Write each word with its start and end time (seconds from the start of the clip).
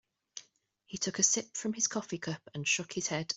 He 0.87 0.97
took 0.97 1.19
a 1.19 1.23
sip 1.23 1.55
from 1.55 1.73
his 1.73 1.85
coffee 1.87 2.17
cup 2.17 2.41
and 2.55 2.67
shook 2.67 2.91
his 2.93 3.05
head. 3.09 3.29